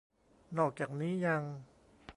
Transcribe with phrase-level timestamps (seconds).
[0.57, 1.41] นอกจากนี้ยัง